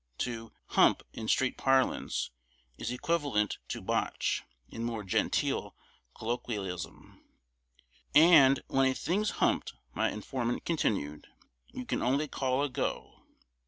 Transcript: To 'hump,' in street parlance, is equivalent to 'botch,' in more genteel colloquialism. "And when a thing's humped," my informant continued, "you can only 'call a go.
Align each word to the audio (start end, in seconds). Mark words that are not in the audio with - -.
To 0.17 0.51
'hump,' 0.69 1.03
in 1.13 1.27
street 1.27 1.59
parlance, 1.59 2.31
is 2.75 2.89
equivalent 2.89 3.59
to 3.67 3.83
'botch,' 3.83 4.41
in 4.67 4.83
more 4.83 5.03
genteel 5.03 5.75
colloquialism. 6.17 7.23
"And 8.15 8.63
when 8.65 8.89
a 8.89 8.95
thing's 8.95 9.29
humped," 9.37 9.75
my 9.93 10.09
informant 10.09 10.65
continued, 10.65 11.27
"you 11.71 11.85
can 11.85 12.01
only 12.01 12.27
'call 12.27 12.63
a 12.63 12.69
go. 12.69 13.21